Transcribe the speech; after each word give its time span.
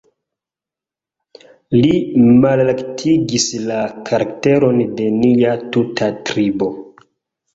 Li 1.75 1.91
malaltigis 2.45 3.45
la 3.67 3.77
karakteron 4.09 4.81
de 5.01 5.09
nia 5.21 5.53
tuta 5.77 6.09
tribo. 6.31 6.71